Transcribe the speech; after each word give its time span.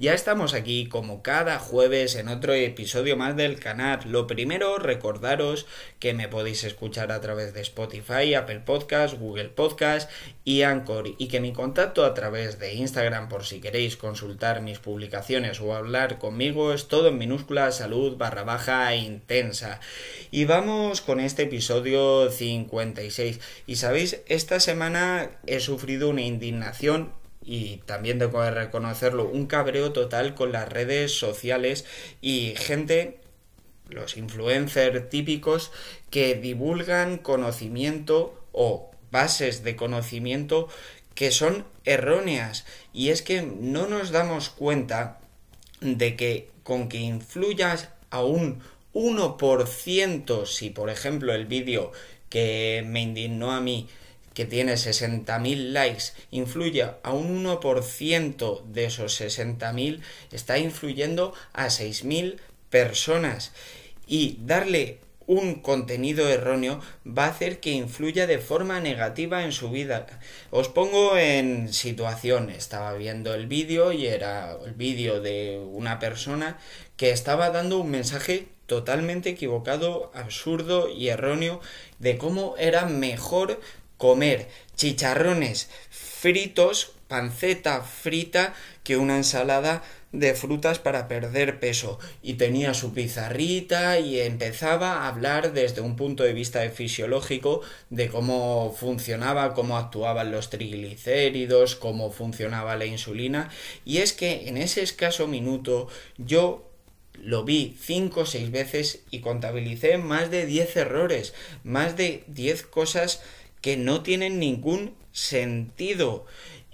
Ya 0.00 0.14
estamos 0.14 0.54
aquí 0.54 0.86
como 0.86 1.22
cada 1.22 1.58
jueves 1.58 2.14
en 2.14 2.28
otro 2.28 2.54
episodio 2.54 3.18
más 3.18 3.36
del 3.36 3.60
canal. 3.60 4.00
Lo 4.06 4.26
primero, 4.26 4.78
recordaros 4.78 5.66
que 5.98 6.14
me 6.14 6.26
podéis 6.26 6.64
escuchar 6.64 7.12
a 7.12 7.20
través 7.20 7.52
de 7.52 7.60
Spotify, 7.60 8.32
Apple 8.32 8.60
Podcast, 8.60 9.18
Google 9.18 9.50
Podcast 9.50 10.10
y 10.42 10.62
Anchor 10.62 11.16
y 11.18 11.28
que 11.28 11.40
mi 11.40 11.52
contacto 11.52 12.06
a 12.06 12.14
través 12.14 12.58
de 12.58 12.72
Instagram 12.72 13.28
por 13.28 13.44
si 13.44 13.60
queréis 13.60 13.98
consultar 13.98 14.62
mis 14.62 14.78
publicaciones 14.78 15.60
o 15.60 15.74
hablar 15.74 16.18
conmigo 16.18 16.72
es 16.72 16.88
todo 16.88 17.08
en 17.08 17.18
minúscula 17.18 17.70
salud 17.70 18.16
barra 18.16 18.44
baja 18.44 18.94
intensa. 18.94 19.80
Y 20.30 20.46
vamos 20.46 21.02
con 21.02 21.20
este 21.20 21.42
episodio 21.42 22.30
56. 22.30 23.38
Y 23.66 23.76
sabéis, 23.76 24.22
esta 24.28 24.60
semana 24.60 25.30
he 25.46 25.60
sufrido 25.60 26.08
una 26.08 26.22
indignación 26.22 27.19
y 27.42 27.78
también 27.86 28.18
tengo 28.18 28.42
que 28.42 28.50
reconocerlo, 28.50 29.28
un 29.28 29.46
cabreo 29.46 29.92
total 29.92 30.34
con 30.34 30.52
las 30.52 30.68
redes 30.68 31.18
sociales 31.18 31.84
y 32.20 32.54
gente, 32.56 33.18
los 33.88 34.16
influencers 34.16 35.08
típicos, 35.08 35.72
que 36.10 36.34
divulgan 36.34 37.18
conocimiento 37.18 38.44
o 38.52 38.90
bases 39.10 39.64
de 39.64 39.76
conocimiento 39.76 40.68
que 41.14 41.30
son 41.30 41.64
erróneas. 41.84 42.64
Y 42.92 43.08
es 43.08 43.22
que 43.22 43.42
no 43.42 43.86
nos 43.86 44.10
damos 44.10 44.50
cuenta 44.50 45.18
de 45.80 46.16
que 46.16 46.48
con 46.62 46.88
que 46.88 46.98
influyas 46.98 47.88
a 48.10 48.22
un 48.22 48.60
1%, 48.92 50.46
si 50.46 50.70
por 50.70 50.90
ejemplo 50.90 51.32
el 51.32 51.46
vídeo 51.46 51.92
que 52.28 52.84
me 52.86 53.02
indignó 53.02 53.52
a 53.52 53.60
mí 53.60 53.88
que 54.34 54.44
tiene 54.44 54.74
60.000 54.74 55.72
likes 55.72 56.12
influye 56.30 56.82
a 57.02 57.12
un 57.12 57.44
1% 57.44 58.64
de 58.64 58.84
esos 58.84 59.20
60.000, 59.20 60.00
está 60.32 60.58
influyendo 60.58 61.34
a 61.52 61.66
6.000 61.66 62.36
personas. 62.70 63.52
Y 64.06 64.38
darle 64.40 64.98
un 65.30 65.62
contenido 65.62 66.28
erróneo 66.28 66.80
va 67.06 67.26
a 67.26 67.28
hacer 67.28 67.60
que 67.60 67.70
influya 67.70 68.26
de 68.26 68.38
forma 68.38 68.80
negativa 68.80 69.44
en 69.44 69.52
su 69.52 69.70
vida. 69.70 70.06
Os 70.50 70.68
pongo 70.68 71.16
en 71.16 71.72
situación, 71.72 72.50
estaba 72.50 72.94
viendo 72.94 73.32
el 73.32 73.46
vídeo 73.46 73.92
y 73.92 74.06
era 74.06 74.56
el 74.66 74.74
vídeo 74.74 75.20
de 75.20 75.64
una 75.64 76.00
persona 76.00 76.58
que 76.96 77.10
estaba 77.10 77.50
dando 77.50 77.78
un 77.78 77.92
mensaje 77.92 78.48
totalmente 78.66 79.30
equivocado, 79.30 80.10
absurdo 80.14 80.88
y 80.88 81.08
erróneo 81.08 81.60
de 82.00 82.18
cómo 82.18 82.56
era 82.58 82.86
mejor 82.86 83.60
comer 84.00 84.48
chicharrones 84.76 85.68
fritos, 85.90 86.92
panceta 87.06 87.82
frita, 87.82 88.54
que 88.82 88.96
una 88.96 89.18
ensalada 89.18 89.82
de 90.12 90.34
frutas 90.34 90.78
para 90.78 91.06
perder 91.06 91.60
peso. 91.60 91.98
Y 92.22 92.34
tenía 92.34 92.72
su 92.72 92.94
pizarrita 92.94 93.98
y 93.98 94.18
empezaba 94.20 94.92
a 94.92 95.08
hablar 95.08 95.52
desde 95.52 95.82
un 95.82 95.96
punto 95.96 96.24
de 96.24 96.32
vista 96.32 96.68
fisiológico 96.70 97.60
de 97.90 98.08
cómo 98.08 98.74
funcionaba, 98.74 99.52
cómo 99.52 99.76
actuaban 99.76 100.32
los 100.32 100.48
triglicéridos, 100.48 101.76
cómo 101.76 102.10
funcionaba 102.10 102.76
la 102.76 102.86
insulina. 102.86 103.50
Y 103.84 103.98
es 103.98 104.14
que 104.14 104.48
en 104.48 104.56
ese 104.56 104.82
escaso 104.82 105.26
minuto 105.26 105.88
yo 106.16 106.70
lo 107.22 107.44
vi 107.44 107.76
cinco 107.78 108.20
o 108.20 108.26
seis 108.26 108.50
veces 108.50 109.00
y 109.10 109.20
contabilicé 109.20 109.98
más 109.98 110.30
de 110.30 110.46
10 110.46 110.76
errores, 110.76 111.34
más 111.64 111.96
de 111.96 112.24
10 112.28 112.62
cosas 112.62 113.20
que 113.60 113.76
no 113.76 114.02
tienen 114.02 114.38
ningún 114.38 114.94
sentido. 115.12 116.26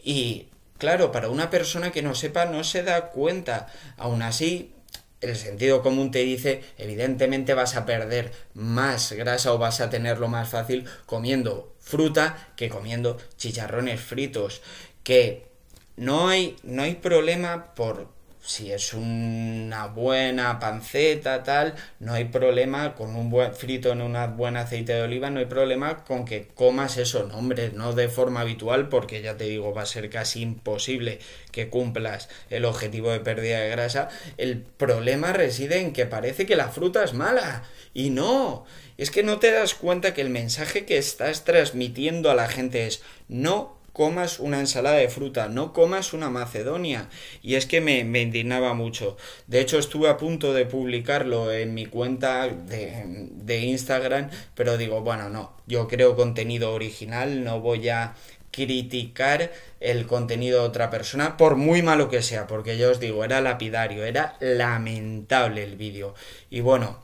Y 0.02 0.48
claro, 0.78 1.12
para 1.12 1.28
una 1.28 1.50
persona 1.50 1.92
que 1.92 2.02
no 2.02 2.14
sepa 2.14 2.44
no 2.46 2.64
se 2.64 2.82
da 2.82 3.10
cuenta. 3.10 3.68
Aún 3.96 4.22
así, 4.22 4.72
el 5.20 5.36
sentido 5.36 5.82
común 5.82 6.10
te 6.10 6.20
dice, 6.20 6.62
evidentemente 6.78 7.54
vas 7.54 7.76
a 7.76 7.86
perder 7.86 8.32
más 8.54 9.12
grasa 9.12 9.52
o 9.52 9.58
vas 9.58 9.80
a 9.80 9.90
tenerlo 9.90 10.28
más 10.28 10.48
fácil 10.48 10.84
comiendo 11.06 11.74
fruta 11.80 12.48
que 12.56 12.68
comiendo 12.68 13.18
chicharrones 13.36 14.00
fritos. 14.00 14.62
Que 15.02 15.46
no 15.96 16.28
hay, 16.28 16.56
no 16.62 16.82
hay 16.82 16.96
problema 16.96 17.74
por, 17.74 18.08
si 18.46 18.70
es 18.70 18.94
una 18.94 19.88
buena 19.88 20.60
panceta, 20.60 21.42
tal, 21.42 21.74
no 21.98 22.12
hay 22.12 22.26
problema 22.26 22.94
con 22.94 23.16
un 23.16 23.28
buen 23.28 23.52
frito 23.52 23.90
en 23.90 24.00
un 24.00 24.16
buen 24.36 24.56
aceite 24.56 24.92
de 24.92 25.02
oliva, 25.02 25.30
no 25.30 25.40
hay 25.40 25.46
problema 25.46 26.04
con 26.04 26.24
que 26.24 26.46
comas 26.54 26.96
eso, 26.96 27.24
no, 27.24 27.36
hombre, 27.36 27.72
no 27.74 27.92
de 27.92 28.08
forma 28.08 28.42
habitual, 28.42 28.88
porque 28.88 29.20
ya 29.20 29.36
te 29.36 29.44
digo, 29.44 29.74
va 29.74 29.82
a 29.82 29.86
ser 29.86 30.08
casi 30.10 30.42
imposible 30.42 31.18
que 31.50 31.68
cumplas 31.68 32.28
el 32.48 32.64
objetivo 32.64 33.10
de 33.10 33.20
pérdida 33.20 33.60
de 33.60 33.70
grasa. 33.70 34.08
El 34.36 34.62
problema 34.62 35.32
reside 35.32 35.80
en 35.80 35.92
que 35.92 36.06
parece 36.06 36.46
que 36.46 36.54
la 36.54 36.68
fruta 36.68 37.02
es 37.02 37.14
mala. 37.14 37.64
Y 37.94 38.10
no, 38.10 38.64
es 38.96 39.10
que 39.10 39.22
no 39.22 39.38
te 39.38 39.50
das 39.50 39.74
cuenta 39.74 40.14
que 40.14 40.20
el 40.20 40.30
mensaje 40.30 40.84
que 40.84 40.98
estás 40.98 41.44
transmitiendo 41.44 42.30
a 42.30 42.34
la 42.34 42.46
gente 42.46 42.86
es 42.86 43.02
no 43.28 43.75
comas 43.96 44.40
una 44.40 44.60
ensalada 44.60 44.98
de 44.98 45.08
fruta, 45.08 45.48
no 45.48 45.72
comas 45.72 46.12
una 46.12 46.28
macedonia. 46.28 47.08
Y 47.42 47.54
es 47.54 47.64
que 47.64 47.80
me, 47.80 48.00
indignaba 48.20 48.74
mucho. 48.74 49.16
De 49.46 49.58
hecho, 49.58 49.78
estuve 49.78 50.10
a 50.10 50.18
punto 50.18 50.52
de 50.52 50.66
publicarlo 50.66 51.50
en 51.50 51.72
mi 51.72 51.86
cuenta 51.86 52.46
de, 52.46 53.04
de 53.06 53.60
Instagram, 53.60 54.28
pero 54.54 54.76
digo, 54.76 55.00
bueno, 55.00 55.30
no, 55.30 55.56
yo 55.66 55.88
creo 55.88 56.14
contenido 56.14 56.74
original, 56.74 57.42
no 57.42 57.60
voy 57.62 57.88
a 57.88 58.12
criticar 58.50 59.50
el 59.80 60.06
contenido 60.06 60.60
de 60.60 60.68
otra 60.68 60.90
persona, 60.90 61.38
por 61.38 61.56
muy 61.56 61.80
malo 61.80 62.10
que 62.10 62.20
sea, 62.20 62.46
porque 62.46 62.76
yo 62.76 62.90
os 62.90 63.00
digo, 63.00 63.24
era 63.24 63.40
lapidario, 63.40 64.04
era 64.04 64.36
lamentable 64.40 65.64
el 65.64 65.76
vídeo. 65.76 66.14
Y 66.50 66.60
bueno, 66.60 66.98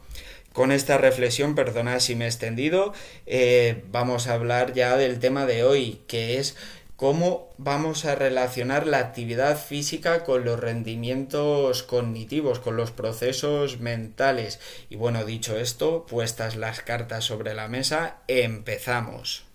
con 0.52 0.72
esta 0.72 0.98
reflexión, 0.98 1.54
perdonad 1.54 2.00
si 2.00 2.14
me 2.14 2.26
he 2.26 2.28
extendido, 2.28 2.92
eh, 3.24 3.84
vamos 3.90 4.26
a 4.26 4.34
hablar 4.34 4.74
ya 4.74 4.98
del 4.98 5.18
tema 5.18 5.46
de 5.46 5.64
hoy, 5.64 6.02
que 6.06 6.38
es 6.38 6.56
cómo 7.02 7.52
vamos 7.58 8.04
a 8.04 8.14
relacionar 8.14 8.86
la 8.86 8.98
actividad 8.98 9.58
física 9.58 10.22
con 10.22 10.44
los 10.44 10.60
rendimientos 10.60 11.82
cognitivos, 11.82 12.60
con 12.60 12.76
los 12.76 12.92
procesos 12.92 13.80
mentales. 13.80 14.60
Y 14.88 14.94
bueno, 14.94 15.24
dicho 15.24 15.58
esto, 15.58 16.06
puestas 16.06 16.54
las 16.54 16.80
cartas 16.80 17.24
sobre 17.24 17.54
la 17.54 17.66
mesa, 17.66 18.18
empezamos. 18.28 19.51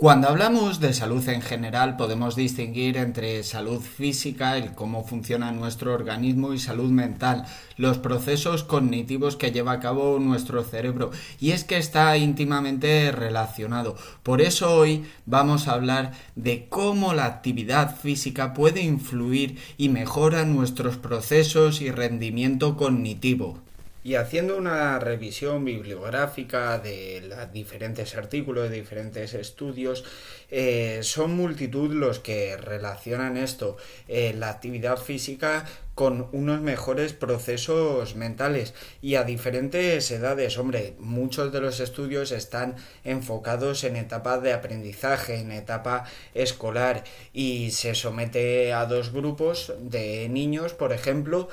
Cuando 0.00 0.28
hablamos 0.28 0.80
de 0.80 0.94
salud 0.94 1.28
en 1.28 1.42
general 1.42 1.98
podemos 1.98 2.34
distinguir 2.34 2.96
entre 2.96 3.42
salud 3.42 3.80
física, 3.82 4.56
el 4.56 4.72
cómo 4.72 5.04
funciona 5.04 5.52
nuestro 5.52 5.92
organismo 5.92 6.54
y 6.54 6.58
salud 6.58 6.90
mental, 6.90 7.44
los 7.76 7.98
procesos 7.98 8.64
cognitivos 8.64 9.36
que 9.36 9.52
lleva 9.52 9.72
a 9.72 9.80
cabo 9.80 10.18
nuestro 10.18 10.64
cerebro 10.64 11.10
y 11.38 11.50
es 11.50 11.64
que 11.64 11.76
está 11.76 12.16
íntimamente 12.16 13.12
relacionado. 13.12 13.94
Por 14.22 14.40
eso 14.40 14.74
hoy 14.74 15.04
vamos 15.26 15.68
a 15.68 15.72
hablar 15.72 16.12
de 16.34 16.66
cómo 16.70 17.12
la 17.12 17.26
actividad 17.26 17.94
física 17.94 18.54
puede 18.54 18.80
influir 18.80 19.58
y 19.76 19.90
mejora 19.90 20.46
nuestros 20.46 20.96
procesos 20.96 21.82
y 21.82 21.90
rendimiento 21.90 22.78
cognitivo. 22.78 23.58
Y 24.02 24.14
haciendo 24.14 24.56
una 24.56 24.98
revisión 24.98 25.64
bibliográfica 25.64 26.78
de 26.78 27.22
los 27.28 27.52
diferentes 27.52 28.16
artículos, 28.16 28.70
de 28.70 28.76
diferentes 28.76 29.34
estudios, 29.34 30.04
eh, 30.50 31.00
son 31.02 31.36
multitud 31.36 31.92
los 31.92 32.18
que 32.18 32.56
relacionan 32.56 33.36
esto, 33.36 33.76
eh, 34.08 34.34
la 34.36 34.48
actividad 34.48 34.96
física 34.96 35.66
con 35.94 36.28
unos 36.32 36.62
mejores 36.62 37.12
procesos 37.12 38.16
mentales 38.16 38.72
y 39.02 39.16
a 39.16 39.24
diferentes 39.24 40.10
edades. 40.10 40.56
Hombre, 40.56 40.94
muchos 40.98 41.52
de 41.52 41.60
los 41.60 41.78
estudios 41.78 42.32
están 42.32 42.76
enfocados 43.04 43.84
en 43.84 43.96
etapas 43.96 44.42
de 44.42 44.54
aprendizaje, 44.54 45.40
en 45.40 45.52
etapa 45.52 46.04
escolar 46.32 47.04
y 47.34 47.72
se 47.72 47.94
somete 47.94 48.72
a 48.72 48.86
dos 48.86 49.12
grupos 49.12 49.74
de 49.78 50.30
niños, 50.30 50.72
por 50.72 50.94
ejemplo, 50.94 51.50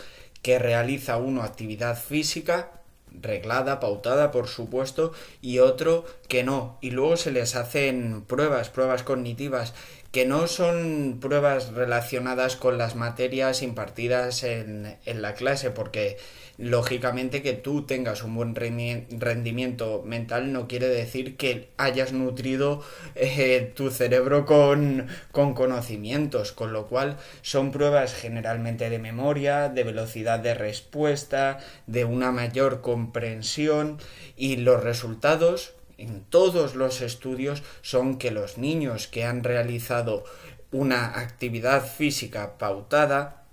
que 0.48 0.60
realiza 0.60 1.18
uno 1.18 1.44
actividad 1.44 2.02
física 2.02 2.72
reglada, 3.12 3.82
pautada, 3.82 4.32
por 4.32 4.48
supuesto, 4.48 5.12
y 5.42 5.60
otro 5.60 6.06
que 6.30 6.46
no. 6.46 6.78
Y 6.80 6.92
luego 6.92 7.18
se 7.18 7.32
les 7.32 7.54
hacen 7.58 8.22
pruebas, 8.22 8.70
pruebas 8.70 9.04
cognitivas, 9.04 9.74
que 10.14 10.26
no 10.26 10.48
son 10.48 11.18
pruebas 11.20 11.74
relacionadas 11.74 12.56
con 12.56 12.78
las 12.78 12.96
materias 12.96 13.62
impartidas 13.62 14.44
en, 14.44 14.96
en 15.06 15.22
la 15.22 15.34
clase, 15.34 15.70
porque 15.70 16.16
lógicamente 16.58 17.42
que 17.42 17.54
tú 17.54 17.86
tengas 17.86 18.24
un 18.24 18.36
buen 18.36 18.56
rendimiento 18.56 20.02
mental 20.04 20.52
no 20.52 20.68
quiere 20.68 20.88
decir 20.90 21.38
que 21.38 21.70
hayas 21.78 22.14
nutrido 22.14 22.84
eh, 23.16 23.72
tu 23.76 23.92
cerebro 23.92 24.46
con, 24.46 25.08
con 25.32 25.54
conocimientos, 25.54 26.52
con 26.52 26.74
lo 26.74 26.88
cual 26.88 27.18
son 27.42 27.72
pruebas 27.72 28.14
generalmente 28.14 28.90
de 28.90 29.00
memoria, 29.00 29.70
de 29.70 29.84
velocidad 29.84 30.40
de 30.40 30.56
respuesta, 30.56 31.60
de 31.86 32.06
una 32.06 32.32
mayor 32.32 32.82
comprensión 32.82 34.00
y 34.36 34.58
los 34.58 34.84
resultados 34.84 35.74
en 35.98 36.24
todos 36.24 36.76
los 36.76 37.02
estudios 37.02 37.64
son 37.82 38.18
que 38.18 38.32
los 38.32 38.58
niños 38.58 39.08
que 39.08 39.26
han 39.26 39.44
realizado 39.44 40.24
una 40.72 41.20
actividad 41.20 41.86
física 41.86 42.58
pautada 42.58 43.47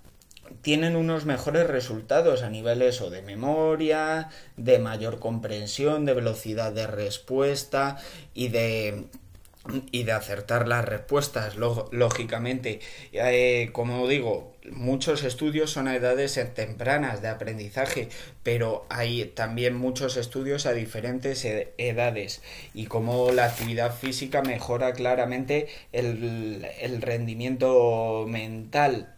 tienen 0.63 0.97
unos 0.97 1.25
mejores 1.25 1.67
resultados 1.67 2.43
a 2.43 2.51
niveles 2.51 3.01
de 3.11 3.23
memoria, 3.23 4.31
de 4.57 4.79
mayor 4.79 5.19
comprensión, 5.19 6.05
de 6.05 6.15
velocidad 6.15 6.73
de 6.73 6.87
respuesta 6.87 7.99
y 8.35 8.49
de 8.49 9.05
y 9.91 10.03
de 10.03 10.13
acertar 10.13 10.69
las 10.69 10.85
respuestas, 10.85 11.57
lógicamente. 11.57 12.81
Eh, 13.13 13.71
como 13.73 14.07
digo, 14.09 14.53
muchos 14.71 15.25
estudios 15.25 15.71
son 15.71 15.89
a 15.89 15.97
edades 15.97 16.39
tempranas 16.55 17.23
de 17.23 17.29
aprendizaje, 17.29 18.09
pero 18.43 18.87
hay 18.91 19.25
también 19.25 19.75
muchos 19.75 20.17
estudios 20.17 20.67
a 20.67 20.73
diferentes 20.73 21.45
edades 21.45 22.43
y 22.75 22.87
como 22.87 23.33
la 23.33 23.47
actividad 23.47 23.95
física 23.97 24.43
mejora 24.43 24.93
claramente 24.93 25.69
el, 25.93 26.67
el 26.81 27.01
rendimiento 27.01 28.27
mental. 28.29 29.14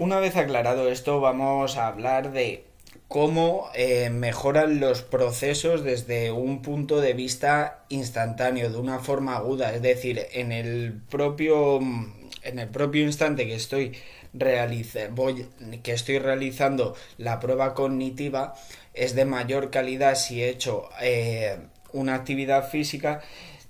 Una 0.00 0.18
vez 0.18 0.34
aclarado 0.36 0.88
esto, 0.90 1.20
vamos 1.20 1.76
a 1.76 1.86
hablar 1.86 2.32
de 2.32 2.64
cómo 3.06 3.68
eh, 3.74 4.08
mejoran 4.08 4.80
los 4.80 5.02
procesos 5.02 5.84
desde 5.84 6.32
un 6.32 6.62
punto 6.62 7.02
de 7.02 7.12
vista 7.12 7.84
instantáneo, 7.90 8.70
de 8.70 8.78
una 8.78 9.00
forma 9.00 9.36
aguda, 9.36 9.74
es 9.74 9.82
decir, 9.82 10.26
en 10.32 10.52
el 10.52 11.02
propio 11.10 11.80
en 11.80 12.58
el 12.58 12.68
propio 12.68 13.02
instante 13.02 13.46
que 13.46 13.54
estoy 13.54 13.92
voy, 15.10 15.46
que 15.82 15.92
estoy 15.92 16.18
realizando 16.18 16.96
la 17.18 17.38
prueba 17.38 17.74
cognitiva 17.74 18.54
es 18.94 19.14
de 19.14 19.26
mayor 19.26 19.70
calidad 19.70 20.14
si 20.14 20.42
he 20.42 20.48
hecho 20.48 20.88
eh, 21.02 21.58
una 21.92 22.14
actividad 22.14 22.70
física 22.70 23.20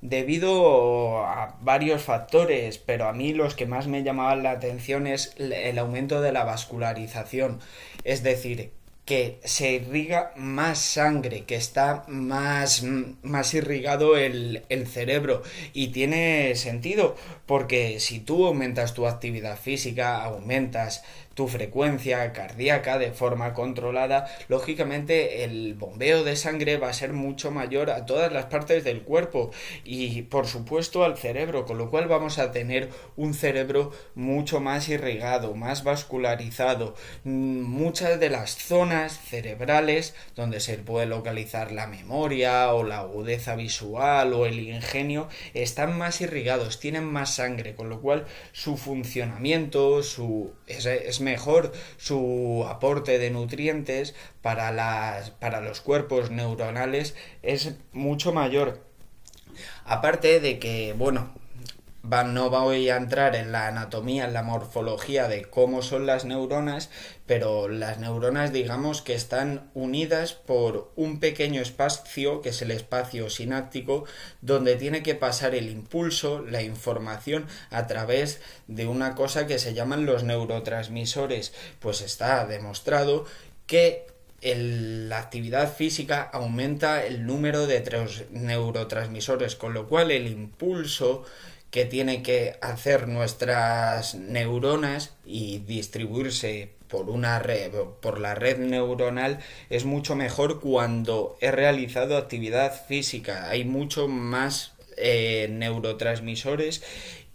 debido 0.01 1.25
a 1.27 1.57
varios 1.61 2.03
factores, 2.03 2.79
pero 2.79 3.07
a 3.07 3.13
mí 3.13 3.33
los 3.33 3.55
que 3.55 3.67
más 3.67 3.87
me 3.87 4.03
llamaban 4.03 4.43
la 4.43 4.53
atención 4.53 5.07
es 5.07 5.35
el 5.39 5.79
aumento 5.79 6.21
de 6.21 6.33
la 6.33 6.45
vascularización, 6.45 7.61
es 8.05 8.23
decir, 8.23 8.73
que 9.05 9.41
se 9.45 9.73
irriga 9.73 10.33
más 10.37 10.79
sangre, 10.79 11.43
que 11.43 11.57
está 11.57 12.05
más, 12.07 12.85
más 13.23 13.55
irrigado 13.55 14.17
el, 14.17 14.63
el, 14.69 14.87
cerebro. 14.87 15.43
Y 15.73 15.89
tiene 15.89 16.55
sentido, 16.55 17.17
porque 17.45 17.99
si 17.99 18.21
tú 18.21 18.47
aumentas 18.47 18.95
tu 18.95 19.09
actividad 19.09 19.59
física, 19.59 20.23
aumentas 20.23 21.03
tu 21.35 21.49
frecuencia 21.49 22.33
cardíaca 22.33 22.99
de 22.99 23.13
forma 23.13 23.55
controlada, 23.55 24.27
lógicamente 24.49 25.45
el 25.45 25.75
bombeo 25.75 26.25
de 26.25 26.37
sangre 26.37 26.77
va 26.77 26.89
a 26.89 26.93
ser 26.93 27.13
mucho 27.13 27.51
mayor 27.51 27.91
a 27.91 28.05
todas 28.05 28.33
las 28.33 28.47
partes 28.47 28.85
del 28.85 29.03
cuerpo 29.03 29.51
y 29.85 30.23
por 30.23 30.47
supuesto 30.47 31.05
al 31.05 31.17
cerebro, 31.17 31.65
con 31.65 31.79
lo 31.79 31.91
cual 31.91 32.09
vamos 32.09 32.39
a 32.39 32.53
tener 32.53 32.91
un 33.17 33.35
cerebro 33.35 33.93
mucho 34.15 34.61
más 34.61 34.89
irrigado, 34.89 35.55
más 35.55 35.85
vascularizado. 35.85 36.95
Mm, 37.25 37.63
muchas 37.63 38.19
de 38.19 38.31
las 38.31 38.57
zonas 38.57 39.19
cerebrales 39.21 40.15
donde 40.35 40.61
se 40.61 40.79
puede 40.79 41.07
localizar 41.07 41.73
la 41.73 41.87
memoria 41.87 42.73
o 42.75 42.83
la 42.83 42.99
agudeza 42.99 43.57
visual 43.57 44.33
o 44.33 44.47
el 44.47 44.59
ingenio 44.59 45.29
están 45.55 45.97
más 45.97 46.21
irrigados, 46.21 46.81
tienen 46.81 47.05
más 47.05 47.35
sangre, 47.35 47.75
con 47.75 47.89
lo 47.89 48.01
cual 48.01 48.27
su 48.53 48.77
funcionamiento, 48.77 50.03
su 50.03 50.53
mejor 51.21 51.73
su 51.97 52.67
aporte 52.69 53.19
de 53.19 53.31
nutrientes 53.31 54.15
para, 54.43 54.73
las, 54.73 55.31
para 55.31 55.61
los 55.61 55.81
cuerpos 55.81 56.31
neuronales 56.31 57.15
es 57.43 57.75
mucho 57.93 58.33
mayor. 58.33 58.81
Aparte 59.85 60.41
de 60.41 60.59
que, 60.59 60.95
bueno, 60.97 61.33
no 62.03 62.51
voy 62.51 62.89
a 62.89 62.97
entrar 62.97 63.37
en 63.37 63.53
la 63.53 63.69
anatomía, 63.69 64.25
en 64.25 64.33
la 64.33 64.43
morfología 64.43 65.29
de 65.29 65.43
cómo 65.43 65.83
son 65.83 66.07
las 66.07 66.25
neuronas, 66.25 66.91
pero 67.27 67.69
las 67.69 67.99
neuronas 67.99 68.53
digamos 68.53 69.03
que 69.03 69.15
están 69.15 69.71
unidas 69.75 70.33
por 70.33 70.93
un 70.97 71.21
pequeño 71.21 71.61
espacio, 71.61 72.41
que 72.41 72.49
es 72.49 72.63
el 72.63 72.71
espacio 72.71 73.29
sináptico, 73.31 74.05
donde 74.41 74.77
tiene 74.77 75.03
que 75.03 75.15
pasar 75.15 75.55
el 75.55 75.69
impulso, 75.69 76.43
la 76.43 76.63
información 76.63 77.47
a 77.71 77.87
través 77.87 78.41
de 78.67 78.87
una 78.87 79.15
cosa 79.15 79.47
que 79.47 79.59
se 79.59 79.75
llaman 79.75 80.07
los 80.07 80.25
neurotransmisores. 80.25 81.53
Pues 81.81 82.01
está 82.01 82.47
demostrado 82.47 83.27
que 83.67 84.07
la 84.43 85.19
actividad 85.19 85.73
física 85.73 86.23
aumenta 86.23 87.05
el 87.05 87.27
número 87.27 87.67
de 87.67 87.85
neurotransmisores, 88.31 89.55
con 89.55 89.75
lo 89.75 89.87
cual 89.87 90.11
el 90.11 90.27
impulso 90.27 91.25
que 91.71 91.85
tiene 91.85 92.23
que 92.23 92.57
hacer 92.61 93.09
nuestras 93.09 94.15
neuronas 94.15 95.15
y 95.25 95.59
distribuirse 95.59 96.71
por 96.89 97.09
una 97.09 97.39
red, 97.39 97.71
por 98.01 98.19
la 98.19 98.35
red 98.35 98.59
neuronal 98.59 99.39
es 99.71 99.85
mucho 99.85 100.17
mejor 100.17 100.61
cuando 100.61 101.37
he 101.41 101.53
realizado 101.53 102.17
actividad 102.17 102.85
física. 102.87 103.49
Hay 103.49 103.65
mucho 103.65 104.09
más 104.09 104.73
eh, 104.97 105.49
neurotransmisores 105.51 106.83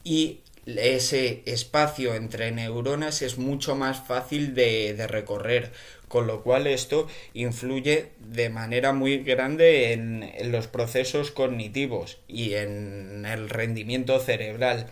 y 0.04 0.42
ese 0.66 1.44
espacio 1.46 2.16
entre 2.16 2.52
neuronas 2.52 3.22
es 3.22 3.38
mucho 3.38 3.76
más 3.76 4.06
fácil 4.08 4.56
de 4.56 5.06
recorrer 5.08 5.72
con 6.08 6.28
lo 6.28 6.44
cual 6.44 6.68
esto 6.68 7.08
influye 7.34 8.12
de 8.20 8.50
manera 8.50 8.94
muy 8.94 9.20
grande 9.20 9.94
en, 9.94 10.52
los 10.52 10.68
procesos 10.68 11.32
cognitivos 11.32 12.20
y 12.28 12.54
en 12.54 13.26
el 13.26 13.50
rendimiento 13.50 14.20
cerebral. 14.20 14.88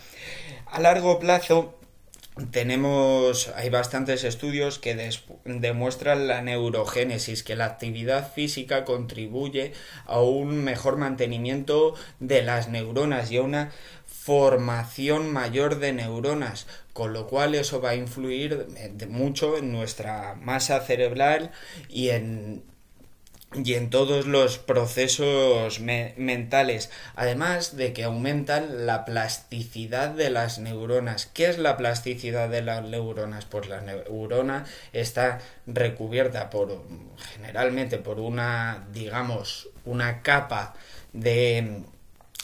A 0.65 0.79
largo 0.79 1.19
plazo 1.19 1.79
tenemos 2.51 3.49
hay 3.55 3.69
bastantes 3.69 4.23
estudios 4.23 4.79
que 4.79 5.11
demuestran 5.45 6.27
la 6.27 6.41
neurogénesis 6.41 7.43
que 7.43 7.55
la 7.55 7.65
actividad 7.65 8.33
física 8.33 8.83
contribuye 8.83 9.73
a 10.05 10.19
un 10.19 10.63
mejor 10.63 10.97
mantenimiento 10.97 11.93
de 12.19 12.41
las 12.41 12.69
neuronas 12.69 13.31
y 13.31 13.37
a 13.37 13.43
una 13.43 13.71
formación 14.23 15.31
mayor 15.33 15.79
de 15.79 15.91
neuronas, 15.91 16.65
con 16.93 17.11
lo 17.11 17.27
cual 17.27 17.55
eso 17.55 17.81
va 17.81 17.89
a 17.89 17.95
influir 17.95 18.67
mucho 19.09 19.57
en 19.57 19.73
nuestra 19.73 20.35
masa 20.35 20.79
cerebral 20.79 21.51
y 21.89 22.09
en 22.09 22.63
y 23.55 23.75
en 23.75 23.89
todos 23.89 24.25
los 24.25 24.57
procesos 24.57 25.79
mentales, 25.79 26.89
además 27.15 27.77
de 27.77 27.93
que 27.93 28.03
aumentan 28.03 28.87
la 28.87 29.05
plasticidad 29.05 30.09
de 30.09 30.31
las 30.31 30.57
neuronas. 30.57 31.27
¿Qué 31.27 31.49
es 31.49 31.59
la 31.59 31.77
plasticidad 31.77 32.49
de 32.49 32.63
las 32.63 32.83
neuronas? 32.83 33.45
Pues 33.45 33.69
la 33.69 33.81
neurona 33.81 34.65
está 34.91 35.39
recubierta 35.67 36.49
por 36.49 36.83
generalmente 37.33 37.97
por 37.97 38.19
una 38.19 38.87
digamos 38.91 39.69
una 39.85 40.21
capa 40.23 40.73
de 41.11 41.83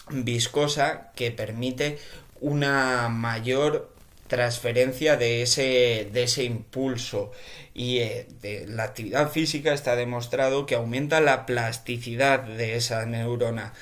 viscosa 0.09 1.11
que 1.15 1.31
permite 1.31 1.99
una 2.41 3.09
mayor 3.09 3.93
transferencia 4.27 5.17
de 5.17 5.41
ese, 5.41 6.09
de 6.11 6.23
ese 6.23 6.43
impulso. 6.43 7.31
Y 7.73 7.99
eh, 7.99 8.27
de 8.41 8.67
la 8.67 8.83
actividad 8.83 9.31
física 9.31 9.73
está 9.73 9.95
demostrado 9.95 10.65
que 10.65 10.75
aumenta 10.75 11.19
la 11.21 11.45
plasticidad 11.45 12.41
de 12.41 12.75
esa 12.75 13.05
neurona 13.05 13.73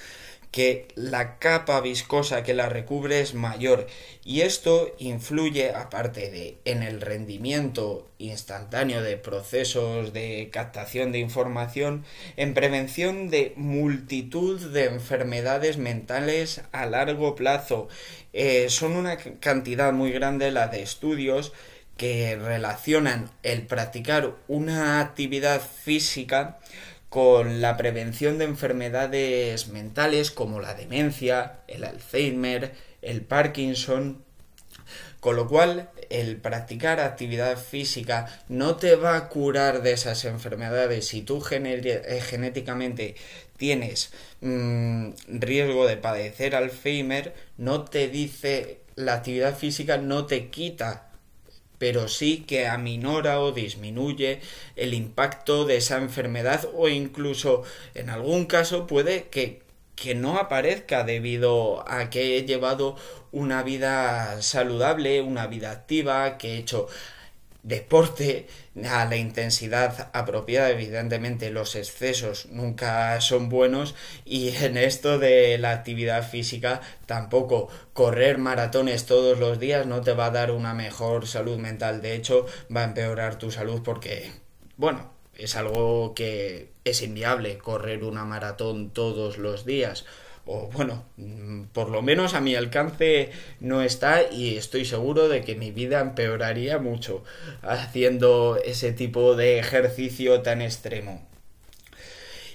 que 0.51 0.87
la 0.95 1.37
capa 1.39 1.81
viscosa 1.81 2.43
que 2.43 2.53
la 2.53 2.69
recubre 2.69 3.19
es 3.19 3.33
mayor 3.33 3.87
y 4.23 4.41
esto 4.41 4.93
influye 4.97 5.71
aparte 5.71 6.31
de 6.31 6.57
en 6.65 6.83
el 6.83 7.01
rendimiento 7.01 8.07
instantáneo 8.17 9.01
de 9.01 9.17
procesos 9.17 10.13
de 10.13 10.49
captación 10.51 11.11
de 11.11 11.19
información 11.19 12.05
en 12.37 12.53
prevención 12.53 13.29
de 13.29 13.53
multitud 13.55 14.59
de 14.71 14.85
enfermedades 14.85 15.77
mentales 15.77 16.61
a 16.71 16.85
largo 16.85 17.35
plazo. 17.35 17.87
Eh, 18.33 18.67
son 18.69 18.93
una 18.93 19.17
cantidad 19.17 19.93
muy 19.93 20.11
grande 20.11 20.51
la 20.51 20.67
de 20.67 20.81
estudios 20.81 21.53
que 21.97 22.35
relacionan 22.35 23.29
el 23.43 23.65
practicar 23.65 24.35
una 24.47 25.01
actividad 25.01 25.61
física 25.61 26.59
con 27.09 27.61
la 27.61 27.77
prevención 27.77 28.37
de 28.37 28.45
enfermedades 28.45 29.67
mentales 29.69 30.31
como 30.31 30.59
la 30.59 30.73
demencia, 30.73 31.59
el 31.67 31.83
Alzheimer, 31.83 32.73
el 33.01 33.21
Parkinson, 33.21 34.23
con 35.19 35.35
lo 35.35 35.47
cual 35.47 35.89
el 36.09 36.37
practicar 36.37 36.99
actividad 36.99 37.57
física 37.57 38.27
no 38.49 38.75
te 38.75 38.95
va 38.95 39.15
a 39.15 39.29
curar 39.29 39.81
de 39.81 39.93
esas 39.93 40.25
enfermedades. 40.25 41.07
Si 41.07 41.21
tú 41.21 41.43
eh, 41.51 42.21
genéticamente 42.21 43.15
tienes 43.57 44.11
mm, 44.41 45.11
riesgo 45.27 45.87
de 45.87 45.97
padecer 45.97 46.55
Alzheimer, 46.55 47.33
no 47.57 47.83
te 47.85 48.09
dice 48.09 48.79
la 48.95 49.13
actividad 49.13 49.55
física 49.55 49.97
no 49.97 50.25
te 50.25 50.49
quita 50.49 51.06
pero 51.77 52.07
sí 52.07 52.43
que 52.47 52.67
aminora 52.67 53.39
o 53.39 53.51
disminuye 53.51 54.41
el 54.75 54.93
impacto 54.93 55.65
de 55.65 55.77
esa 55.77 55.97
enfermedad 55.97 56.67
o 56.75 56.89
incluso 56.89 57.63
en 57.93 58.09
algún 58.09 58.45
caso 58.45 58.87
puede 58.87 59.27
que, 59.29 59.61
que 59.95 60.15
no 60.15 60.37
aparezca 60.37 61.03
debido 61.03 61.87
a 61.89 62.09
que 62.09 62.37
he 62.37 62.45
llevado 62.45 62.95
una 63.31 63.63
vida 63.63 64.41
saludable, 64.41 65.21
una 65.21 65.47
vida 65.47 65.71
activa, 65.71 66.37
que 66.37 66.55
he 66.55 66.57
hecho 66.57 66.87
deporte 67.67 68.47
a 68.89 69.05
la 69.05 69.17
intensidad 69.17 70.09
apropiada. 70.13 70.69
Evidentemente 70.69 71.51
los 71.51 71.75
excesos 71.75 72.47
nunca 72.47 73.19
son 73.21 73.49
buenos 73.49 73.93
y 74.25 74.49
en 74.55 74.77
esto 74.77 75.19
de 75.19 75.57
la 75.57 75.71
actividad 75.71 76.27
física 76.27 76.81
tampoco 77.05 77.67
correr 77.93 78.37
maratones 78.37 79.05
todos 79.05 79.37
los 79.37 79.59
días 79.59 79.85
no 79.85 80.01
te 80.01 80.13
va 80.13 80.27
a 80.27 80.31
dar 80.31 80.51
una 80.51 80.73
mejor 80.73 81.27
salud 81.27 81.57
mental. 81.57 82.01
De 82.01 82.15
hecho 82.15 82.45
va 82.73 82.81
a 82.81 82.85
empeorar 82.85 83.37
tu 83.37 83.51
salud 83.51 83.81
porque, 83.83 84.31
bueno, 84.77 85.11
es 85.35 85.55
algo 85.55 86.15
que 86.15 86.71
es 86.85 87.01
inviable 87.01 87.57
correr 87.57 88.03
una 88.03 88.23
maratón 88.23 88.91
todos 88.91 89.37
los 89.37 89.65
días 89.65 90.05
o 90.47 90.69
bueno, 90.71 91.03
mm, 91.17 91.65
por 91.73 91.89
lo 91.89 92.01
menos 92.01 92.33
a 92.33 92.41
mi 92.41 92.55
alcance 92.55 93.31
no 93.59 93.81
está 93.81 94.23
y 94.31 94.57
estoy 94.57 94.85
seguro 94.85 95.27
de 95.27 95.43
que 95.43 95.55
mi 95.55 95.71
vida 95.71 95.99
empeoraría 95.99 96.79
mucho 96.79 97.23
haciendo 97.61 98.57
ese 98.63 98.93
tipo 98.93 99.35
de 99.35 99.59
ejercicio 99.59 100.41
tan 100.41 100.61
extremo. 100.61 101.21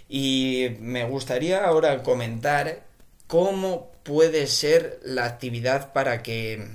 Y 0.09 0.77
me 0.81 1.05
gustaría 1.05 1.65
ahora 1.65 2.03
comentar 2.03 2.83
cómo 3.27 3.93
puede 4.03 4.47
ser 4.47 5.01
la 5.05 5.25
actividad 5.25 5.93
para 5.93 6.23
que 6.23 6.67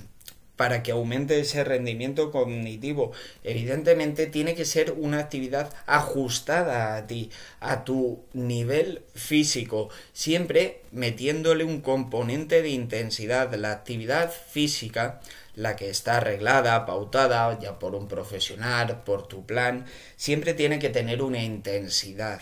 para 0.58 0.84
que 0.84 0.92
aumente 0.92 1.40
ese 1.40 1.64
rendimiento 1.64 2.32
cognitivo. 2.32 3.14
Evidentemente 3.44 4.26
tiene 4.26 4.56
que 4.56 4.66
ser 4.66 4.92
una 4.92 5.20
actividad 5.20 5.74
ajustada 5.86 6.98
a 6.98 7.08
ti, 7.08 7.30
a 7.62 7.86
tu 7.86 8.24
nivel 8.34 9.04
físico, 9.16 9.90
siempre 10.12 10.82
metiéndole 10.92 11.64
un 11.64 11.82
componente 11.82 12.62
de 12.62 12.70
intensidad. 12.70 13.54
La 13.54 13.72
actividad 13.72 14.32
física, 14.32 15.22
la 15.56 15.76
que 15.76 15.90
está 15.90 16.18
arreglada, 16.18 16.86
pautada 16.86 17.58
ya 17.60 17.80
por 17.80 17.96
un 17.96 18.08
profesional, 18.08 19.04
por 19.04 19.28
tu 19.28 19.46
plan, 19.46 19.86
siempre 20.16 20.56
tiene 20.56 20.80
que 20.80 20.90
tener 20.90 21.22
una 21.22 21.44
intensidad. 21.44 22.42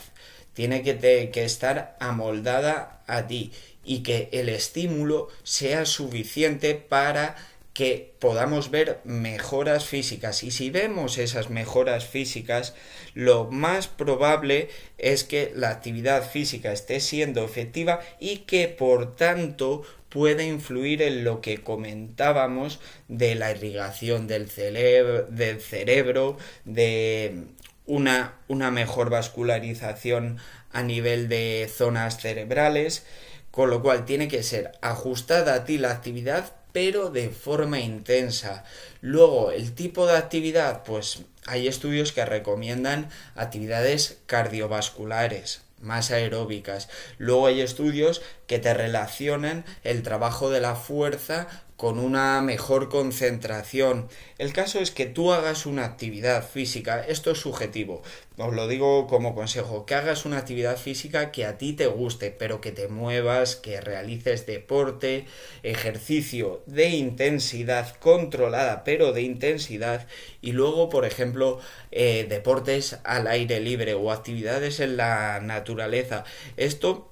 Tiene 0.53 0.83
que, 0.83 0.97
que 1.33 1.43
estar 1.43 1.97
amoldada 1.99 3.03
a 3.07 3.27
ti 3.27 3.51
y 3.83 4.03
que 4.03 4.29
el 4.31 4.47
estímulo 4.47 5.27
sea 5.43 5.85
suficiente 5.85 6.75
para 6.75 7.35
que 7.75 8.15
podamos 8.19 8.71
ver 8.71 9.01
mejoras 9.03 9.85
físicas. 9.85 10.43
Y 10.43 10.51
si 10.51 10.69
vemos 10.69 11.17
esas 11.17 11.49
mejoras 11.49 12.05
físicas 12.05 12.73
lo 13.13 13.51
más 13.51 13.89
probable 13.89 14.69
es 14.97 15.25
que 15.25 15.51
la 15.53 15.71
actividad 15.71 16.27
física 16.27 16.71
esté 16.71 17.01
siendo 17.01 17.43
efectiva 17.43 17.99
y 18.17 18.39
que 18.39 18.69
por 18.69 19.17
tanto 19.17 19.83
pueda 20.07 20.41
influir 20.43 21.01
en 21.01 21.25
lo 21.25 21.41
que 21.41 21.57
comentábamos 21.57 22.79
de 23.09 23.35
la 23.35 23.51
irrigación 23.51 24.25
del, 24.25 24.49
cerebro, 24.49 25.23
del 25.23 25.59
cerebro 25.59 26.37
de 26.63 27.43
una, 27.85 28.35
una 28.47 28.71
mejor 28.71 29.09
vascularización 29.09 30.37
a 30.71 30.81
nivel 30.81 31.27
de 31.27 31.69
zonas 31.69 32.21
cerebrales 32.21 33.05
con 33.51 33.69
lo 33.69 33.81
cual 33.81 34.05
tiene 34.05 34.29
que 34.29 34.43
ser 34.43 34.71
ajustada 34.81 35.55
a 35.55 35.65
ti 35.65 35.77
la 35.77 35.91
actividad 35.91 36.53
pero 36.75 37.09
de 37.09 37.29
forma 37.29 37.79
intensa. 37.79 38.65
Luego, 38.99 39.51
el 39.51 39.73
tipo 39.73 40.07
de 40.07 40.17
actividad, 40.17 40.83
pues 40.83 41.19
hay 41.45 41.69
estudios 41.69 42.11
que 42.11 42.25
recomiendan 42.25 43.07
actividades 43.33 44.17
cardiovasculares, 44.25 45.61
más 45.79 46.11
aeróbicas. 46.11 46.89
Luego 47.17 47.47
hay 47.47 47.61
estudios 47.61 48.21
que 48.45 48.59
te 48.59 48.73
relacionan 48.73 49.63
el 49.85 50.03
trabajo 50.03 50.49
de 50.49 50.59
la 50.59 50.75
fuerza 50.75 51.47
con 51.77 51.99
una 51.99 52.41
mejor 52.41 52.89
concentración. 52.89 54.07
El 54.37 54.53
caso 54.53 54.79
es 54.79 54.91
que 54.91 55.05
tú 55.05 55.33
hagas 55.33 55.65
una 55.65 55.85
actividad 55.85 56.47
física, 56.47 57.05
esto 57.05 57.31
es 57.31 57.39
subjetivo, 57.39 58.01
os 58.37 58.53
lo 58.53 58.67
digo 58.67 59.07
como 59.07 59.35
consejo, 59.35 59.85
que 59.85 59.95
hagas 59.95 60.25
una 60.25 60.37
actividad 60.37 60.77
física 60.77 61.31
que 61.31 61.45
a 61.45 61.57
ti 61.57 61.73
te 61.73 61.87
guste, 61.87 62.31
pero 62.31 62.61
que 62.61 62.71
te 62.71 62.87
muevas, 62.87 63.55
que 63.55 63.81
realices 63.81 64.45
deporte, 64.45 65.25
ejercicio 65.63 66.61
de 66.65 66.89
intensidad 66.89 67.95
controlada, 67.97 68.83
pero 68.83 69.13
de 69.13 69.21
intensidad, 69.21 70.07
y 70.41 70.51
luego, 70.53 70.89
por 70.89 71.05
ejemplo, 71.05 71.59
eh, 71.91 72.25
deportes 72.27 72.99
al 73.03 73.27
aire 73.27 73.59
libre 73.59 73.93
o 73.93 74.11
actividades 74.11 74.79
en 74.79 74.97
la 74.97 75.39
naturaleza. 75.41 76.23
Esto 76.57 77.09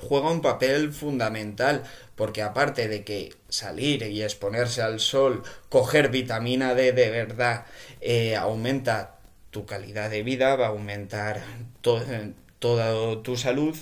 juega 0.00 0.30
un 0.30 0.42
papel 0.42 0.92
fundamental 0.92 1.82
porque 2.16 2.42
aparte 2.42 2.88
de 2.88 3.04
que 3.04 3.34
salir 3.48 4.02
y 4.02 4.22
exponerse 4.22 4.82
al 4.82 4.98
sol, 4.98 5.42
coger 5.68 6.10
vitamina 6.10 6.74
D 6.74 6.92
de 6.92 7.10
verdad, 7.10 7.66
eh, 8.00 8.34
aumenta 8.34 9.18
tu 9.50 9.66
calidad 9.66 10.10
de 10.10 10.22
vida, 10.22 10.56
va 10.56 10.66
a 10.66 10.70
aumentar 10.70 11.42
toda 11.80 13.22
tu 13.22 13.36
salud, 13.36 13.76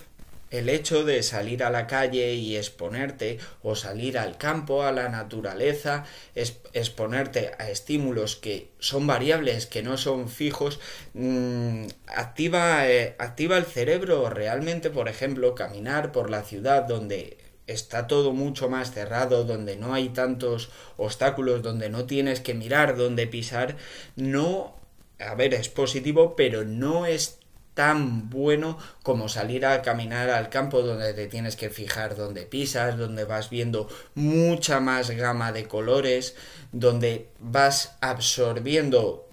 el 0.51 0.69
hecho 0.69 1.05
de 1.05 1.23
salir 1.23 1.65
a 1.65 1.71
la 1.71 1.87
calle 1.87 2.35
y 2.35 2.57
exponerte 2.57 3.39
o 3.63 3.75
salir 3.75 4.19
al 4.19 4.39
campo, 4.39 4.83
a 4.83 4.93
la 4.93 5.09
naturaleza, 5.09 6.05
exponerte 6.35 7.53
a 7.59 7.71
estímulos 7.71 8.37
que 8.37 8.71
son 8.79 9.07
variables, 9.07 9.67
que 9.67 9.83
no 9.83 9.97
son 9.97 10.29
fijos, 10.29 10.79
mm, 11.15 11.87
activa, 12.07 12.89
eh, 12.89 13.17
activa 13.19 13.59
el 13.59 13.65
cerebro 13.65 14.31
realmente, 14.31 14.91
por 14.91 15.09
ejemplo, 15.09 15.55
caminar 15.55 16.13
por 16.13 16.31
la 16.31 16.43
ciudad 16.43 16.85
donde 16.85 17.39
está 17.67 18.07
todo 18.07 18.33
mucho 18.33 18.69
más 18.69 18.93
cerrado, 18.93 19.45
donde 19.45 19.77
no 19.77 19.95
hay 19.95 20.11
tantos 20.11 20.71
obstáculos, 20.97 21.63
donde 21.63 21.89
no 21.91 22.07
tienes 22.07 22.41
que 22.41 22.55
mirar 22.55 22.97
dónde 22.97 23.27
pisar, 23.27 23.77
no, 24.15 24.77
a 25.19 25.35
ver, 25.35 25.55
es 25.55 25.69
positivo, 25.69 26.37
pero 26.37 26.65
no 26.65 27.07
es 27.07 27.36
tan 27.77 28.31
bueno 28.31 28.79
como 29.03 29.29
salir 29.29 29.67
a 29.67 29.83
caminar 29.83 30.31
al 30.31 30.49
campo 30.49 30.81
donde 30.81 31.13
te 31.13 31.27
tienes 31.27 31.57
que 31.57 31.69
fijar 31.69 32.17
dónde 32.17 32.47
pisas, 32.47 32.97
donde 32.97 33.25
vas 33.25 33.51
viendo 33.51 33.87
mucha 34.15 34.81
más 34.81 35.11
gama 35.11 35.53
de 35.53 35.69
colores, 35.69 36.35
donde 36.73 37.29
vas 37.39 37.97
absorbiendo 38.01 39.29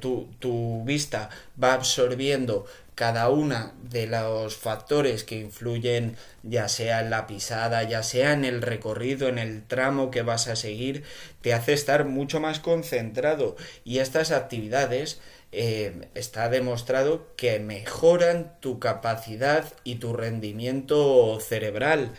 tu, 0.00 0.28
tu 0.38 0.84
vista 0.84 1.28
va 1.62 1.74
absorbiendo 1.74 2.64
cada 2.94 3.30
una 3.30 3.72
de 3.82 4.06
los 4.06 4.56
factores 4.56 5.24
que 5.24 5.38
influyen 5.38 6.16
ya 6.42 6.68
sea 6.68 7.00
en 7.00 7.10
la 7.10 7.26
pisada, 7.26 7.82
ya 7.82 8.02
sea 8.02 8.32
en 8.32 8.44
el 8.44 8.62
recorrido, 8.62 9.28
en 9.28 9.38
el 9.38 9.66
tramo 9.66 10.10
que 10.10 10.22
vas 10.22 10.48
a 10.48 10.56
seguir, 10.56 11.04
te 11.40 11.54
hace 11.54 11.72
estar 11.72 12.04
mucho 12.04 12.40
más 12.40 12.60
concentrado. 12.60 13.56
Y 13.84 14.00
estas 14.00 14.32
actividades 14.32 15.18
eh, 15.52 16.08
está 16.14 16.48
demostrado 16.48 17.26
que 17.36 17.58
mejoran 17.58 18.54
tu 18.60 18.78
capacidad 18.78 19.72
y 19.84 19.96
tu 19.96 20.12
rendimiento 20.12 21.38
cerebral 21.40 22.12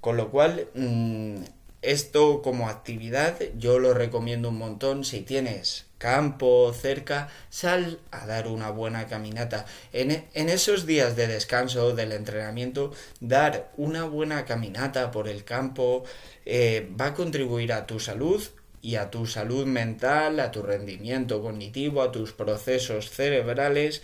con 0.00 0.16
lo 0.16 0.30
cual 0.30 0.68
mm, 0.74 1.42
esto 1.82 2.42
como 2.42 2.68
actividad 2.68 3.36
yo 3.58 3.78
lo 3.78 3.94
recomiendo 3.94 4.50
un 4.50 4.58
montón 4.58 5.04
si 5.04 5.20
tienes 5.22 5.86
campo 5.98 6.72
cerca, 6.72 7.28
sal 7.48 7.98
a 8.10 8.26
dar 8.26 8.48
una 8.48 8.70
buena 8.70 9.06
caminata. 9.06 9.66
En, 9.92 10.24
en, 10.34 10.48
esos 10.48 10.86
días 10.86 11.16
de 11.16 11.26
descanso 11.26 11.94
del 11.94 12.12
entrenamiento, 12.12 12.92
dar 13.20 13.72
una 13.76 14.04
buena 14.04 14.44
caminata 14.44 15.10
por 15.10 15.28
el 15.28 15.44
campo 15.44 16.04
eh, 16.44 16.88
va 17.00 17.06
a 17.06 17.14
contribuir 17.14 17.72
a 17.72 17.86
tu 17.86 17.98
salud 17.98 18.42
y 18.86 18.96
a 18.96 19.10
tu 19.10 19.26
salud 19.26 19.66
mental, 19.66 20.38
a 20.38 20.50
tu 20.50 20.62
rendimiento 20.62 21.42
cognitivo, 21.42 22.02
a 22.02 22.12
tus 22.12 22.32
procesos 22.32 23.10
cerebrales 23.10 24.02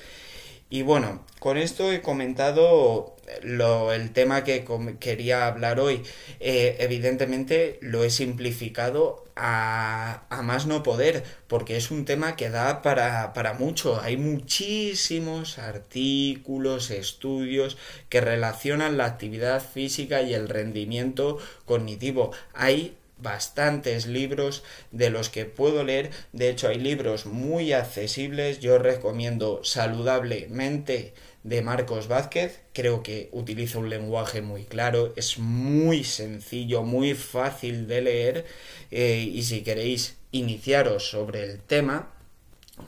y 0.72 0.80
bueno, 0.80 1.22
con 1.38 1.58
esto 1.58 1.92
he 1.92 2.00
comentado 2.00 3.14
lo, 3.42 3.92
el 3.92 4.10
tema 4.14 4.42
que 4.42 4.64
quería 5.00 5.46
hablar 5.46 5.78
hoy. 5.78 6.02
Eh, 6.40 6.76
evidentemente 6.78 7.78
lo 7.82 8.04
he 8.04 8.08
simplificado 8.08 9.22
a, 9.36 10.22
a, 10.30 10.40
más 10.40 10.66
no 10.66 10.82
poder, 10.82 11.24
porque 11.46 11.76
es 11.76 11.90
un 11.90 12.06
tema 12.06 12.36
que 12.36 12.48
da 12.48 12.80
para, 12.80 13.34
para 13.34 13.52
mucho. 13.52 14.00
Hay 14.00 14.16
muchísimos 14.16 15.58
artículos, 15.58 16.90
estudios 16.90 17.76
que 18.08 18.22
relacionan 18.22 18.96
la 18.96 19.04
actividad 19.04 19.62
física 19.62 20.22
y 20.22 20.32
el 20.32 20.48
rendimiento 20.48 21.36
cognitivo. 21.66 22.30
Hay 22.54 22.96
bastantes 23.22 24.06
libros 24.06 24.62
de 24.90 25.10
los 25.10 25.28
que 25.28 25.44
puedo 25.44 25.84
leer. 25.84 26.10
De 26.32 26.50
hecho, 26.50 26.68
hay 26.68 26.78
libros 26.78 27.26
muy 27.26 27.72
accesibles. 27.72 28.60
Yo 28.60 28.78
recomiendo 28.78 29.60
Saludablemente 29.64 31.14
de 31.44 31.62
Marcos 31.62 32.08
Vázquez. 32.08 32.60
Creo 32.72 33.02
que 33.02 33.28
utiliza 33.32 33.78
un 33.78 33.90
lenguaje 33.90 34.42
muy 34.42 34.64
claro, 34.64 35.12
es 35.16 35.38
muy 35.38 36.04
sencillo, 36.04 36.82
muy 36.82 37.14
fácil 37.14 37.86
de 37.86 38.02
leer. 38.02 38.46
Eh, 38.90 39.28
y 39.32 39.42
si 39.42 39.62
queréis 39.62 40.16
iniciaros 40.32 41.08
sobre 41.10 41.44
el 41.44 41.60
tema, 41.60 42.12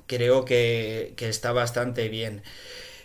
creo 0.06 0.44
que, 0.44 1.14
está 1.18 1.52
bastante 1.52 2.08
bien. 2.08 2.42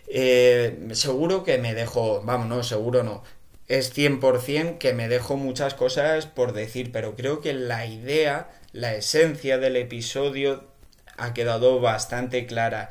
Eh, 0.08 0.90
seguro 0.94 1.44
que 1.44 1.58
me 1.60 1.74
dejo, 1.76 2.22
vamos, 2.24 2.48
no, 2.48 2.64
seguro 2.64 3.04
no. 3.04 3.24
Es 3.70 3.96
100% 3.96 4.80
que 4.80 4.94
me 4.94 5.08
dejo 5.08 5.38
muchas 5.38 5.76
cosas 5.76 6.26
por 6.26 6.54
decir, 6.54 6.92
pero 6.92 7.16
creo 7.16 7.40
que 7.40 7.54
la 7.54 7.86
idea, 7.86 8.50
la 8.74 8.96
esencia 8.96 9.60
del 9.60 9.76
episodio 9.76 10.68
ha 11.18 11.36
quedado 11.36 11.80
bastante 11.80 12.48
clara. 12.48 12.90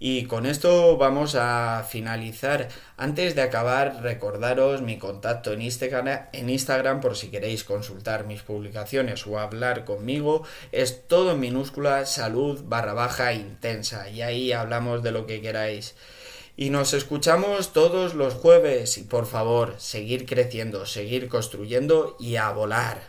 Y 0.00 0.26
con 0.26 0.44
esto 0.44 0.96
vamos 0.98 1.34
a 1.34 1.84
finalizar. 1.88 2.68
Antes 2.98 3.34
de 3.34 3.42
acabar, 3.42 4.02
recordaros 4.02 4.82
mi 4.82 4.98
contacto 4.98 5.52
en 5.52 5.62
Instagram, 5.62 6.26
en 6.32 6.50
Instagram 6.50 7.00
por 7.00 7.16
si 7.16 7.30
queréis 7.30 7.64
consultar 7.64 8.26
mis 8.26 8.42
publicaciones 8.42 9.26
o 9.26 9.38
hablar 9.38 9.84
conmigo. 9.86 10.44
Es 10.72 11.08
todo 11.08 11.32
en 11.32 11.40
minúscula 11.40 12.04
salud 12.04 12.62
barra 12.66 12.92
baja 12.92 13.32
intensa. 13.32 14.08
Y 14.10 14.20
ahí 14.20 14.52
hablamos 14.52 15.02
de 15.02 15.12
lo 15.12 15.26
que 15.26 15.40
queráis. 15.40 15.94
Y 16.60 16.70
nos 16.70 16.92
escuchamos 16.92 17.72
todos 17.72 18.14
los 18.14 18.34
jueves. 18.34 18.98
Y 18.98 19.04
por 19.04 19.26
favor, 19.26 19.76
seguir 19.78 20.26
creciendo, 20.26 20.86
seguir 20.86 21.28
construyendo 21.28 22.16
y 22.18 22.34
a 22.34 22.50
volar. 22.50 23.06